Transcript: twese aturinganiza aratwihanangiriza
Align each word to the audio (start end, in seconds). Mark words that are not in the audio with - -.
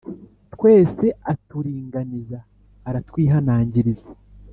twese 0.53 1.05
aturinganiza 1.31 2.39
aratwihanangiriza 2.87 4.09